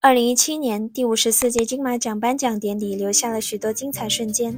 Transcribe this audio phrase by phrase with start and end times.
[0.00, 4.52] 二零一七年第五十四届金马奖颁奖典礼留下了许多精彩瞬间，《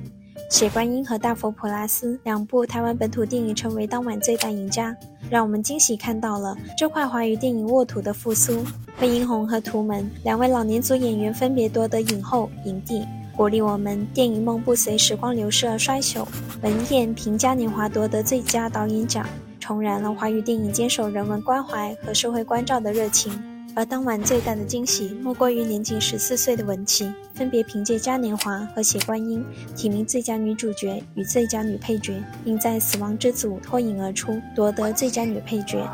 [0.50, 4.94] 血观音》和《大佛普拉斯》两部台湾本土电影成为当晚最大赢家，
[5.30, 8.62] 让我们惊喜看到了这块华语电影沃土的复苏。
[9.00, 13.02] 魏英宏和图门两位老年组演员分别夺得影后、影帝，
[13.34, 16.22] 鼓励我们电影梦不随时光流逝而衰朽。
[16.60, 19.26] 文彦凭《嘉年华》夺得最佳导演奖，
[19.58, 23.32] 重燃了华语电影坚守人文关怀和社会关照的热情。
[23.74, 35.88] 而当晚最大的惊喜，莫过于年仅十四岁的文琪，分别凭借《嘉年华》和《写观音》提名最佳女主角与最佳女配角，并在《死亡之组》脱颖而出，夺得最佳女配角，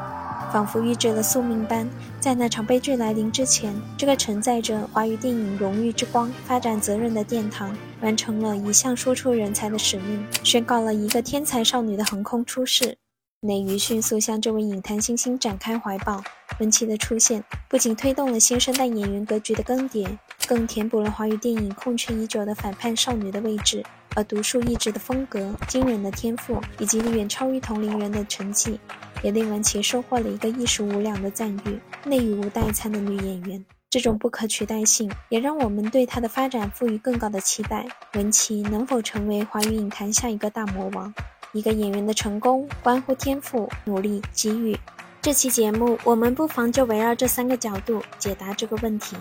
[0.50, 12.96] 仿佛预知了宿命般，在那场悲剧来临之前，这个承载着华语电影荣誉之光、发展责任的殿堂，完成了一项输出人才的使命，宣告了一个天才少女的横空出世。
[13.40, 16.22] 内娱迅速向这位影坛新星展开怀抱。
[16.58, 20.08] 文琪的出现不仅推动了新生代演员格局的更迭，
[20.46, 23.84] 更填补了华语电影空缺已久的反叛少女的位置。
[24.14, 28.80] 而独树一帜的风格、惊人的天赋以及远超于同龄人的成绩，
[29.22, 33.62] 也令文琪收获了一个艺术无两的赞誉——内娱无代餐的女演员。
[33.90, 37.86] 这种不可取代性，也让我们对她的发展赋予更高的期待。
[38.14, 41.12] 文琪能否成为华语影坛下一个大魔王？
[41.52, 44.74] 一个演员的成功关乎天赋、努力、机遇。
[45.26, 49.16] 这期节目，我们不妨就围绕这三个角度解答这个问题。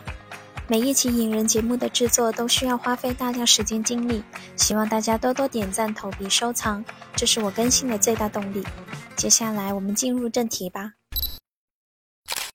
[0.68, 4.22] 每一期影人节目的制作都需要花费大量时间精力，
[4.56, 8.64] 希望大家多多点赞、投币、收藏，这是我更新的最大动力。
[9.16, 10.92] 接下来，我们进入正题吧。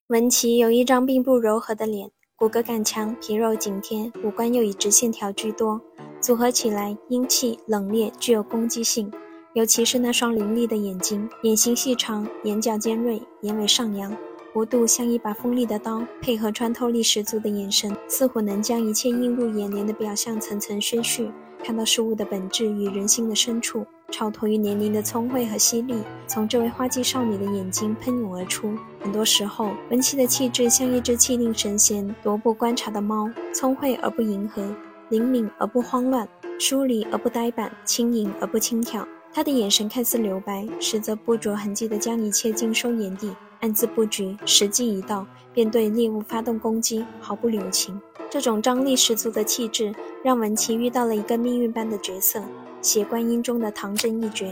[0.06, 5.80] 文琪有一张并不柔和的脸，骨骼感强，皮肉紧贴，五官又以直线条居多，
[6.20, 9.12] 组合起来英气冷冽，具有攻击性。
[9.54, 14.16] 尤其是那双凌厉的眼睛，眼型细长，眼角尖锐，眼尾上扬，
[14.54, 21.32] 弧度像一把锋利的刀，配合穿透力十足的眼神，似乎能将一切映入眼帘的表象层层宣叙，
[21.64, 25.96] 看到事物的本质与人心的深处，超脱于年龄的聪慧和犀利，
[26.28, 28.72] 从这位花季少女的眼睛喷涌而出。
[29.00, 34.62] 很多时候，文琪的气质像一只气定神闲、踱步观察的猫，聪慧而不迎合，
[35.08, 39.04] 灵敏而不慌乱，疏离而不呆板，轻盈而不轻佻。
[39.32, 45.24] 他的眼神看似留白，实则不着痕迹地将一切尽收眼底，暗自布局，时机一到
[45.54, 47.98] 便对猎物发动攻击，毫不留情。
[48.28, 52.42] 这种张力十足的气质，让文琪遇到了一个命运般的角色——
[52.82, 54.46] 血观音中的唐真一角。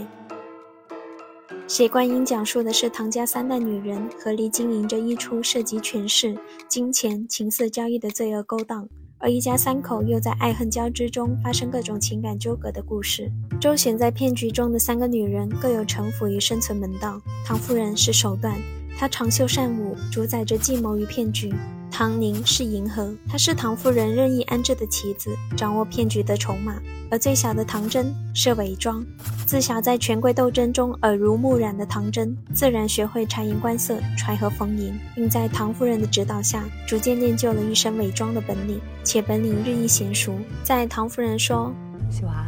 [1.67, 8.89] 血观音讲述的是唐家三代女人合力经营着一出涉及权势、金钱、情色交易的罪恶勾当。
[9.19, 13.31] 而一家三口又在爱恨交织中发生各种情感纠葛的故事。
[13.61, 17.21] 周旋在骗局中的三个女人各有城府与生存门道。
[17.45, 18.57] 唐夫人是手段，
[18.97, 21.53] 她长袖善舞，主宰着计谋与骗局。
[21.91, 26.77] 唐宁是银河，她是唐夫人任意安置的棋子，掌握骗局的筹码。
[27.11, 29.05] 而最小的唐真是伪装。
[29.47, 40.39] 自小在权贵斗争中耳濡目染的唐真，自然学会察言观色、揣和逢迎，并在唐夫人的指导下，逐渐练就了一身伪装的本领，且本领日益娴熟。
[40.63, 41.75] 在唐夫人说
[42.13, 42.47] ：“小华，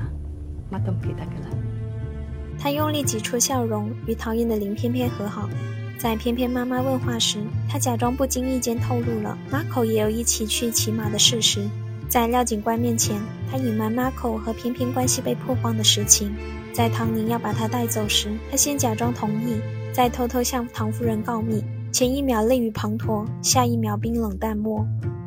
[0.71, 1.57] 妈都不记得了。”
[2.61, 5.49] 他用力挤出笑容，与讨厌的林翩翩和好。
[6.01, 7.37] 在翩翩妈妈问话时，
[7.69, 11.69] 他假装不经意间透露了马口也有一起去骑马的事实。
[12.09, 16.35] 在廖警官面前，他隐瞒 Marco 和偏偏关系被破荒的实情。
[16.73, 19.61] 在唐宁要把他带走时，他先假装同意，
[19.93, 21.63] 再偷偷向唐夫人告密。
[21.93, 24.83] 前一秒泪雨滂沱，下一秒冰冷淡漠。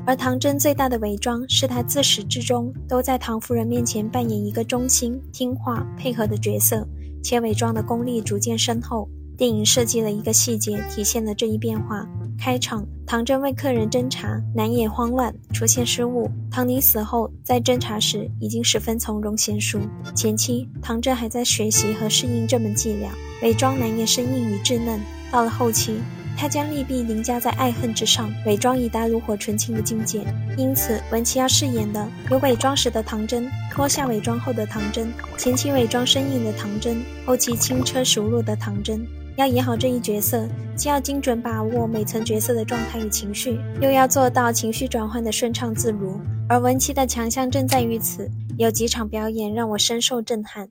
[0.07, 6.87] 而唐真最大的伪装，是他自始至终都在唐夫人面前扮演一个忠心、听话、配合的角色，
[7.23, 9.07] 且伪装的功力逐渐深厚。
[9.43, 12.07] 电影设计了一个细节，体现了这一变化。
[12.39, 16.31] 开场，唐真为客人侦查，难掩慌乱，出现失误。
[16.49, 19.81] 唐尼死后，在侦查时已经十分从容娴熟。
[20.15, 23.11] 前期，唐真还在学习和适应这门伎俩，
[23.41, 24.97] 伪装难掩生硬与稚嫩。
[25.29, 25.97] 到了后期，
[26.37, 30.23] 他将利弊凌驾在爱恨之上，伪装已达炉火纯青的境界。
[30.57, 39.05] 因此，文琪要饰演的有伪装时的唐真，脱下伪装后的唐真，前期伪装生硬的唐真，后期轻车熟路的唐真。
[39.35, 46.19] 要演好这一角色，既要精准把握每层角色的状态与情绪，又要做到情绪转换的顺畅自如。
[46.47, 50.69] 而文琪的强项正在于此，有几场表演让我深受震撼。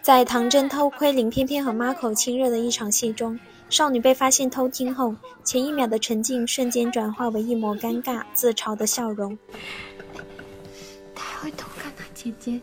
[0.00, 3.36] 在唐真偷窥林翩翩和 Marco 亲热的一场戏中，
[3.68, 9.36] 少女被发现偷听后，前一秒的沉静瞬间转化为一抹尴尬自嘲的笑容。
[11.16, 12.60] 他会偷看他姐姐。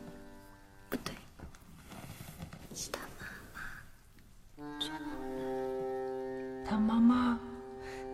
[6.74, 7.40] 他妈妈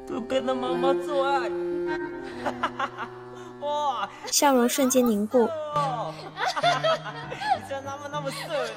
[0.05, 1.49] 都跟他妈妈做爱，
[3.61, 4.09] 哇！
[4.25, 5.43] 笑容瞬间凝固。
[5.43, 5.47] 你
[7.69, 8.71] 真他妈那么色嘞！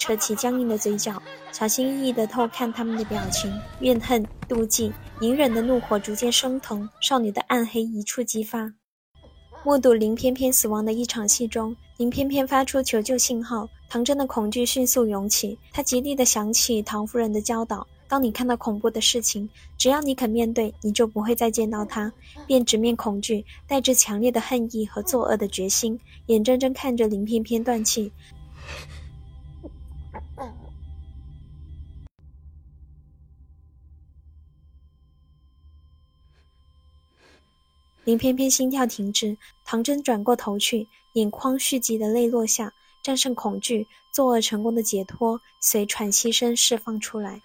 [0.00, 1.22] 扯起僵硬的嘴角，
[1.52, 8.72] 小心翼翼地偷看他们的表情，怨恨、妒忌、隐忍的怒火逐渐升腾，少女的暗黑一触即发。
[9.62, 15.56] 目睹林翩翩死亡的一场戏中，林翩翩发出求救信号，唐真的恐惧迅速涌起。
[15.72, 22.10] 他极力地想起唐夫人的教导：当你看到恐怖的事情，只要你肯面对，你就不会再见到他。
[22.46, 28.10] 便直面恐惧，带着强烈的恨意和作恶的决心，眼睁睁看着林翩翩断气。
[38.04, 42.72] 林翩翩心跳停止，唐真转过头去，眼眶蓄积的泪落下，
[43.02, 47.42] 战胜恐惧，作恶成功的解脱随喘息声释放出来。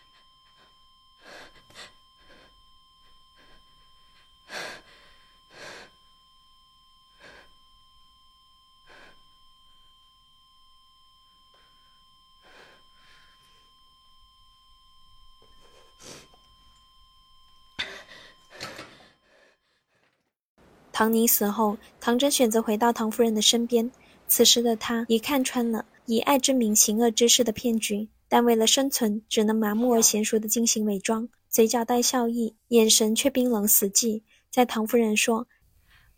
[20.94, 23.92] 唐尼死后，唐真选择回到唐夫人的身边。
[24.28, 34.22] 此时的她已看穿了以爱之名行恶之事的骗局，但为了生存，只能麻木而娴熟地进行伪装，嘴角带笑意，眼神却冰冷死寂。
[34.52, 35.48] 在唐夫人说：“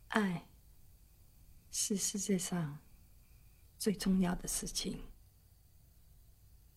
[0.10, 0.45] 爱
[1.71, 2.80] 是世界上
[3.80, 5.00] 最重要的事情。”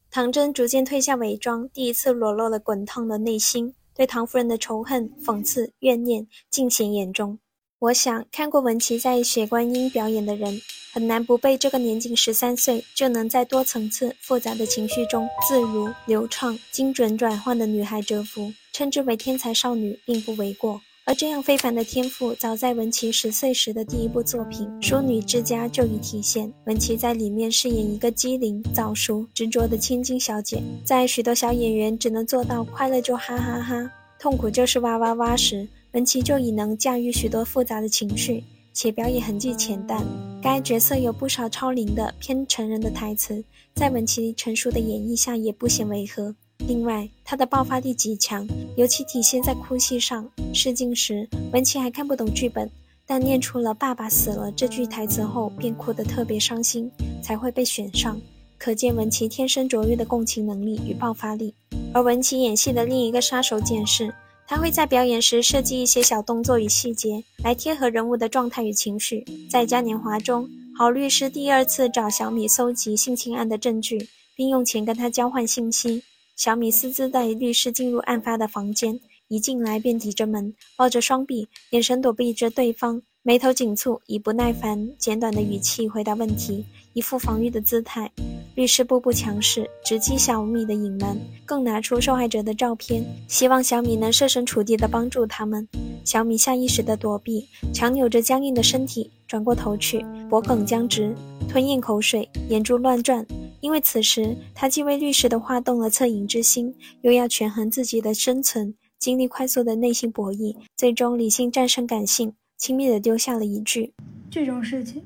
[0.08, 7.40] 唐真逐渐褪下伪装，第一次裸露了滚烫的内心，对唐夫人的仇恨、讽刺、怨念尽显眼中。
[7.80, 10.60] 我想，看过文琪在《雪观音》表演的人，
[10.92, 20.80] 很难不被这个年仅十三岁就能在多层次、复杂的情绪中自如、流畅、精准转换的女孩折服，称之为天才少女，并不为过。
[21.04, 26.52] 而这样非凡的天赋，早在文琪十岁时的第一部作品《淑女之家》就已体现。
[26.64, 33.88] 文琪在里面饰演一个机灵、早熟、执着的千金小姐，在许多小演员只能做到快乐就哈哈哈，
[34.18, 35.68] 痛苦就是哇哇哇时。
[35.92, 38.44] 文琪就已能驾驭许多复杂的情绪，
[38.74, 40.04] 且表演痕迹浅淡。
[40.42, 43.42] 该角色有不少超龄的偏成人的台词，
[43.74, 46.34] 在文琪成熟的演绎下也不显违和。
[46.66, 48.46] 另外，她的爆发力极强，
[48.76, 50.28] 尤其体现在哭戏上。
[50.52, 52.70] 试镜时，文琪还看不懂剧本，
[53.06, 56.90] 但念出了“爸爸死了”这句台词后，便哭得特别伤心，
[57.22, 58.20] 才会被选上。
[58.58, 61.54] 可见文琪天生卓越的共情能力与爆发力。
[61.94, 64.12] 而文琪演戏的另一个杀手锏是。
[64.50, 69.22] 他会在表演时设计一些小动作与细节，来贴合人物的状态与情绪。
[69.50, 76.02] 在嘉年华中，郝律师第二次找小米搜集性侵案的证据，并用钱跟他交换信息。
[76.34, 78.98] 小米私自带律师进入案发的房间，
[79.28, 88.10] 一进来便抵着门，抱着双臂，眼神躲避着对方，眉头紧蹙，以不耐烦、简短的语气回答问题，一副防御的姿态。
[88.58, 91.16] 律师步步强势，直击小米的隐瞒，
[91.46, 95.68] 更拿出受害者的照片，希望小米能设身处地的帮助他们。
[96.02, 101.14] 小米下意识地躲避，强扭着僵硬的身体，转过头去，脖梗僵直，
[101.48, 103.24] 吞咽口水，眼珠乱转。
[103.60, 113.94] 因为此时他既为律师的话动了恻隐之心，又要权衡自己的生存，经历快速的内心博弈，最终理性战胜感性，轻蔑地丢下了一句
[114.28, 115.04] ：“这种事情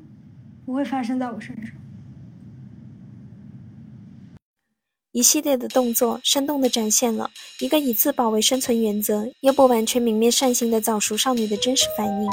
[0.65, 1.75] 不会发生在我身上。”
[5.12, 12.31] 一系列的动作，生动地展现了一个以自保为生存原则，又不完全泯灭善心的早熟少女的真实反应。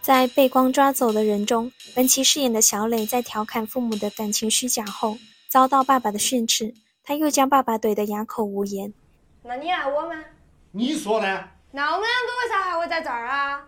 [0.00, 5.18] 在被光抓走的人中，文琪饰演的小磊在调侃父母的感情虚假后，
[5.50, 6.72] 遭到爸爸的训斥，
[7.04, 8.94] 他又将爸爸怼得哑口无言。
[9.42, 10.24] 那你爱我吗？
[10.72, 11.44] 你说呢？
[11.70, 13.62] 那我们两个为啥还会在这儿啊？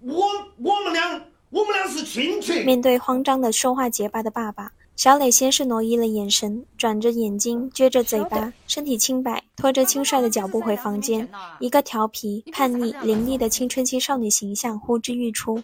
[0.00, 0.26] 我
[0.56, 2.64] 我们俩我们俩是亲戚。
[2.64, 4.72] 面对慌张的说话结巴的爸爸。
[4.94, 11.28] 小磊先是挪移了眼神，转着眼睛，撅着嘴巴，身体轻摆，拖着轻率的脚步回房间。
[11.58, 15.60] 一个调皮、叛逆、伶俐的青春期少女形象呼之欲出。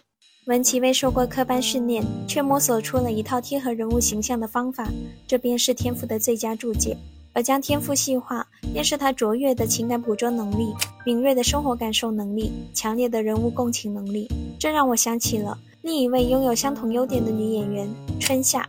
[0.47, 4.89] 文琪未受过科班训练，却摸索出了一套贴合人物形象的方法，
[5.27, 6.97] 这便是天赋的最佳注解。
[7.31, 10.73] 而将天赋细化，便是她卓越的情感捕捉能力、
[11.05, 14.27] 敏锐的生活感受能力、强烈的人物共情能力。
[14.59, 17.87] 这让我想起了另一位拥有相同优点的女演员
[18.19, 18.67] 春夏。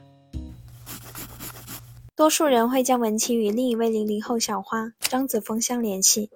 [2.20, 6.28] 多数人会将文琪与另一位零零后小花张子枫相联系，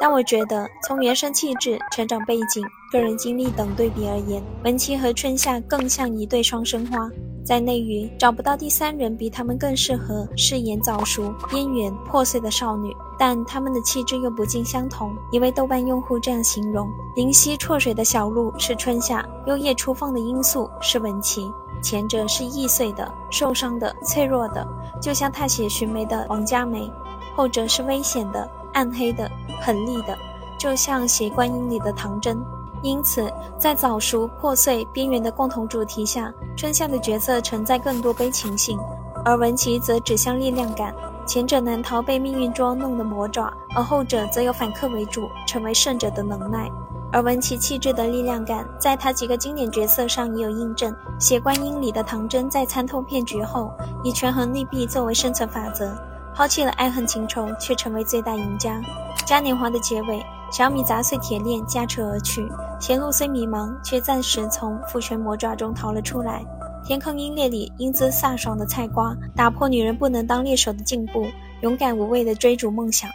[0.00, 7.08] 但我觉得从原生气质、成长背景、个人经历等对比而言，文琪和春夏更像一对双生花。
[7.44, 15.14] 在内娱找不到第三人比他们更适合饰演早熟、边缘、破碎的少女，但他们的气质又不尽相同。
[15.30, 21.48] 一位豆瓣用户这样形容：灵犀辍水的小鹿是春夏，幽夜初放的罂粟是文琪。
[21.80, 24.66] 前者是易碎的、受伤的、脆弱的，
[25.00, 26.90] 就像踏雪寻梅的王佳梅；
[27.34, 29.30] 后者是危险的、暗黑的、
[29.60, 30.16] 狠厉的，
[30.58, 32.38] 就像《邪观音》里的唐真。
[32.82, 38.78] 因此，在早熟、破碎、边缘的共同主题下，春夏的角色承载更多悲情性，
[39.24, 40.94] 而文琪则指向力量感。
[41.26, 46.70] 前者难逃被命运捉弄的魔爪，而后者则有反客为主、成为胜者的能耐。
[47.12, 50.92] 而文琪气质的力量感，在他几个经典角色上也有印证。
[51.18, 53.72] 《血观音》里的唐真在参透骗局后，
[54.04, 55.96] 以权衡利弊作为生存法则，
[56.34, 58.80] 抛弃了爱恨情仇，却成为最大赢家。
[59.26, 60.24] 嘉年华的结尾。
[60.50, 62.50] 小米砸碎铁链，驾车而去。
[62.80, 66.42] 前路虽迷茫，却暂时从父权魔爪中逃了出来。
[66.82, 71.26] 天坑鹰猎里，英姿飒爽的菜瓜，打破女人不能当猎手的禁步，
[71.60, 73.10] 勇敢无畏地追逐梦想。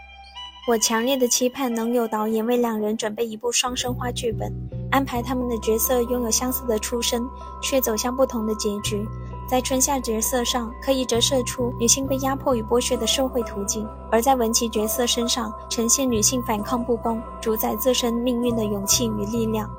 [0.66, 4.50] 我强烈的期盼能有导演为两人准备一部双生花剧本，
[4.92, 7.22] 安排他们的角色拥有相似的出身，
[7.62, 9.06] 却走向不同的结局。
[9.46, 19.70] 在春夏角色上，可以折射出女性被压迫与剥削的社会途径；而在文琪角色身上，呈现女性反抗不公、主宰自身命运的勇气与力量。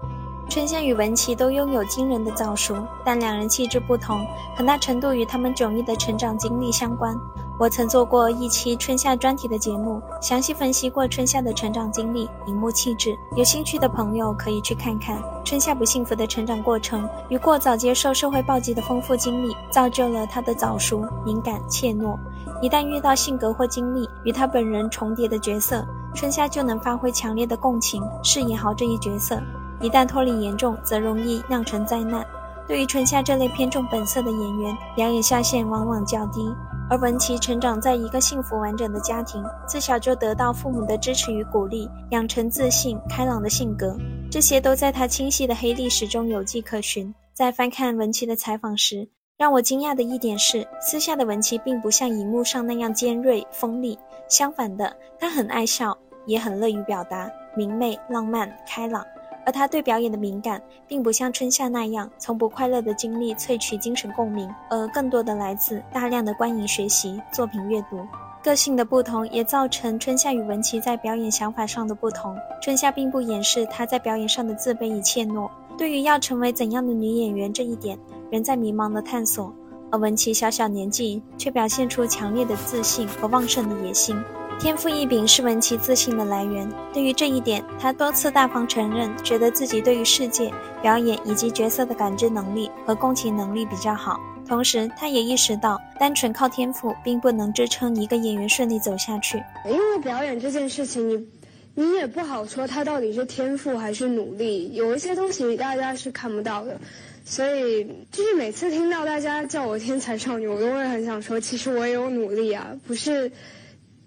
[0.50, 4.20] 春夏与文琪都拥有惊人的早熟，但两人气质不同，
[4.54, 7.18] 很大程度与他们迥异的成长经历相关。
[7.56, 13.16] 我曾做过一期春夏专题的节目，详细分析过春夏的成长经历、荧幕气质。
[13.36, 15.22] 有兴趣的朋友可以去看看。
[15.44, 22.18] 春夏不幸福的成长过程与过早接受社会暴击的丰富经历，造就了他的早熟、敏感、怯懦。
[22.60, 29.40] 一旦遇到性格或经历与他本人重叠的角色，春夏就能发挥强烈的共情，饰演好这一角色。
[29.80, 32.26] 一旦脱离严重，则容易酿成灾难。
[32.66, 36.52] 对于春夏这类偏重本色的演员，表演下限往往较低。
[36.90, 43.96] 而文琪成长在一个幸福完整的家庭，自小就得到父母的支持与鼓励，养成自信开朗的性格，
[44.30, 47.12] 这些都在他清晰的黑历史中有迹可循。
[47.32, 53.98] 在翻看文琪的采访时，让我惊讶的一点是，私下的文琪并不像荧幕上那样尖锐锋利，
[54.28, 59.04] 相反的，她很爱笑，也很乐于表达，明媚、浪漫、开朗。
[59.46, 68.06] 而他对表演的敏感，并不像春夏那样从不快乐的经历萃取精神共鸣，而更多的来自大量的观影学习、作品阅读。
[68.42, 72.36] 个性的不同也造成春夏与文琪在表演想法上的不同。
[72.60, 77.98] 春夏并不掩饰她在表演上的自卑与怯懦，对于要成为怎样的女演员这一点，
[78.30, 79.50] 仍在迷茫的探索。
[79.90, 84.16] 而文琪小小年纪却表现出强烈的自信和旺盛的野心。
[84.58, 86.66] 天赋异禀是文琪自信的来源。
[86.92, 94.18] 对于这一点，他多次大方承认，觉得自己对于世界、表演以及角色的感知能力和共情能力比较好。
[94.48, 99.42] 同时，他也意识到，单纯靠天赋并不能支撑一个演员顺利走下去。
[99.68, 101.26] 因为表演这件事情，你
[101.74, 104.72] 你也不好说他到底是天赋还是努力。
[104.74, 106.78] 有一些东西大家是看不到的，
[107.24, 113.30] 所以就是每次听到大家叫我天才少女，我都会很想说，其实我也有努力啊，不是。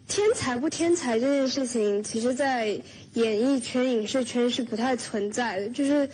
[0.07, 2.79] 天才不天才这件事情，其实，在
[3.13, 5.69] 演艺圈、影视圈是不太存在的。
[5.69, 6.09] 就是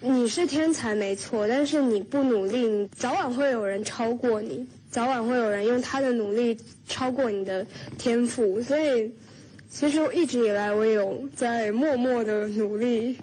[0.00, 6.58] 你是天才没错，但是你不努力，你早晚会有人超过你，早晚会有人用他的努力
[6.88, 7.64] 超过你的
[7.96, 8.60] 天赋。
[8.60, 9.14] 所以，
[9.70, 13.16] 其实一直以来，我有在默默的努力。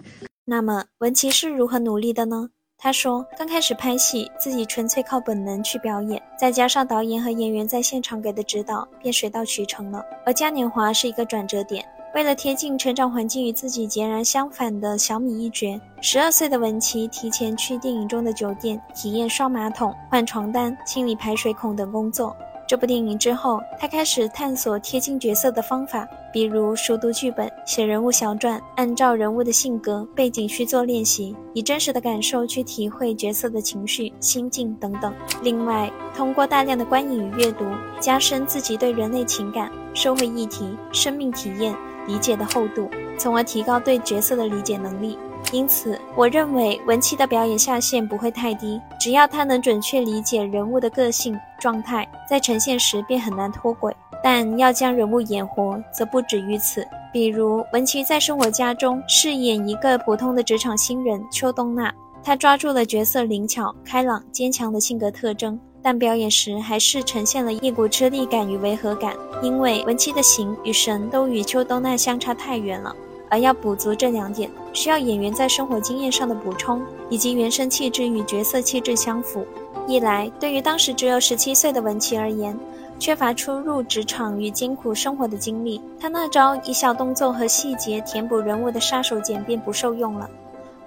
[0.46, 2.50] 那么，文琪是如何努力的呢？
[2.84, 10.04] 他说：“刚开始拍戏，自己纯粹靠本能去表演，再加上导演和演员在现场给的指导，便水到渠成了。
[10.26, 11.82] 而嘉年华是一个转折点，
[12.14, 22.36] 为了贴近成长环境与自己截然相反的小米一角，十二岁的文琪提前去电影中的酒店体验刷马桶、换床单、清理排水孔等工作。”
[22.66, 35.12] 这部电影之后，他开始探索贴近角色的方法，比如熟读剧本、写人物小传，按照人物的性格背景去做练习，以真实的感受去体会角色的情绪、心境等等。
[35.42, 37.66] 另外，通过大量的观影与阅读，
[38.00, 45.18] 加深自己对人类情感、社会议题、生命体验理解的厚度，从而提高对角色的理解能力。
[45.52, 53.94] 因此，我认为文琪的表演下限不会太低，只要他能准确理解人物的个性状态，在呈现时便很难脱轨。
[54.22, 56.84] 但要将人物演活，则不止于此。
[57.12, 72.94] 比如，文琪在生活家中饰演一个普通的职场新人邱冬娜，她抓住了角色灵巧、开朗、坚强的性格特征，但表演时还是呈现了一股吃力感与违和感，因为文琪的形与神都与邱冬娜相差太远了。
[73.30, 74.48] 而要补足这两点。
[74.74, 79.46] 需要演员在生活经验上的补充，以及原生气质与角色气质相符。
[79.86, 82.58] 一来，对于当时只有十七岁的文琪而言，
[82.98, 90.28] 缺乏初入职场与艰苦生活的经历，他那招以小动作和细节填补人物的杀手锏便不受用了。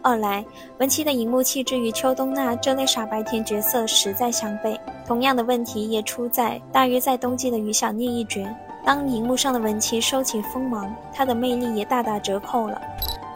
[0.01, 0.45] 二来，
[0.79, 4.77] 文琪的荧幕气质与邱冬娜这类傻白甜角色实在相悖。
[5.05, 8.41] 同样的问题也出在大约在冬季的于小聂一角。
[8.85, 12.81] 当荧幕上的文琪收起锋芒，她的魅力也大打折扣了。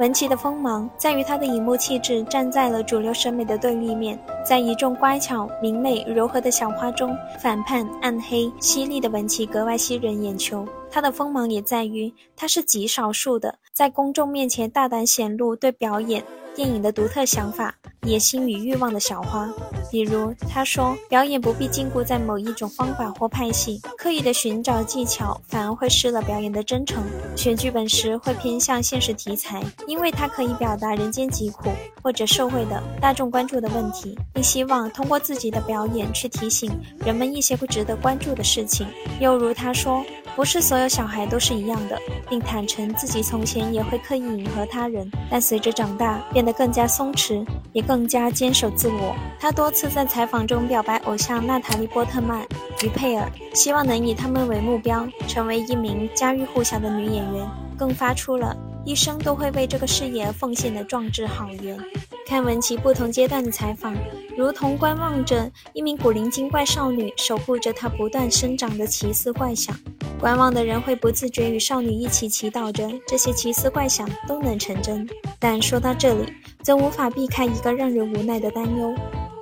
[0.01, 10.67] 文琪的锋芒在于她的荧幕气质站在了主流审美的对立面，在一众乖巧、明媚、柔和的小花中，反叛、暗黑、犀利的文琪格外吸人眼球。
[10.89, 16.23] 她的锋芒也在于她是极少数的在公众面前大胆显露对表演。
[16.53, 19.49] 电影的独特想法、野心与欲望的小花，
[19.89, 27.01] 比如他说，表演不必禁锢在某一种方法或派系，刻意的寻找技巧反而会失了表演的真诚。
[27.35, 31.69] 选剧本时会偏向现实题材，因为它可以表达人间疾苦
[32.03, 36.69] 或者社会的大众关注的问题，并希望通过自己的表演去提醒
[37.05, 38.85] 人们一些不值得关注的事情。
[39.19, 40.03] 又如他说。
[40.35, 49.15] 不是所有小孩都是一样的，并坦诚自己从前也会刻意迎合他人，但随着长大变得更加松弛，也更加坚守自我。
[49.39, 52.43] 他多次在采访中表白偶像娜塔莉·波特曼
[52.81, 57.47] 于佩尔，希望能以他们为目标，成为一名家喻户晓的女演员，
[57.77, 61.77] 更发出了一生都会为这个事业而奉献的壮志豪言。
[62.25, 63.93] 看文琪不同阶段的采访，
[64.37, 69.75] 如同观望着一名古灵精怪少女守护着她不断生长的奇思怪想。
[70.21, 75.09] 观望的人会不自觉与少女一起祈祷着这些奇思怪想都能成真，
[75.39, 78.93] 但说到这里，则无法避开一个让人无奈的担忧：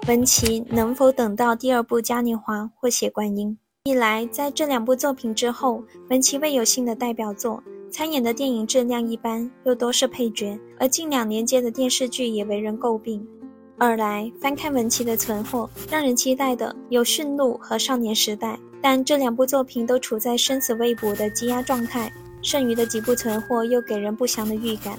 [0.07, 3.49] 文琪能否等到第二部《嘉年华》或《血观音》？
[3.89, 13.19] 一来，在这两部作品之后，文琪未有新的代表作，参演的电影质量一般，又多是配角，而近两年接的电视剧也为人诟病；
[13.77, 18.53] 二来，翻看文琪的存货，让人期待的有《驯鹿》和《少年时代》。
[18.81, 24.97] 但这两部作品都处在生死未卜的积压状态，剩余的几部存货又给人不祥的预感。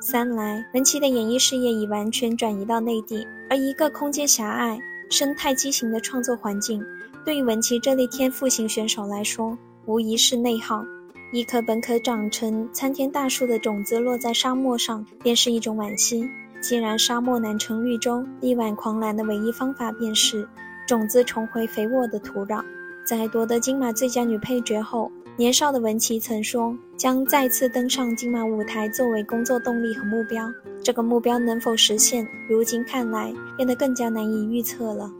[0.00, 6.84] 三来，文琪的演艺事业已完全转移到内地，而一个空间狭隘、生态畸形的创作环境，
[7.24, 10.84] 对于文琪这类天赋型选手来说，无疑是内耗。
[11.32, 16.28] 一颗本可长成参天大树的种子落在沙漠上，便是一种惋惜。
[16.60, 20.46] 既然沙漠难成绿洲，力挽狂澜的唯一方法便是
[20.86, 22.62] 种子重回肥沃的土壤。
[23.04, 30.48] 在夺得金马最佳女配角后，年少的文琪曾说将再次登上金马舞台作为工作动力和目标。
[30.84, 35.10] 这个目标能否实现，如今看来变得更加难以预测了。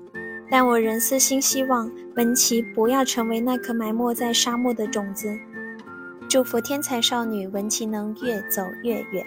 [0.51, 5.37] 但我仍私心希望文琪不要成为那颗埋没在沙漠的种子。
[6.29, 9.27] 祝福天才少女文琪能越走越远。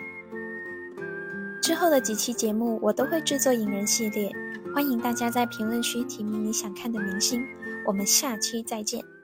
[1.62, 4.32] 之后的几期节目我都会制作影人系列，
[4.74, 7.44] 欢迎大家在评论区提名你想看的明星。
[7.86, 9.15] 我们下期再见。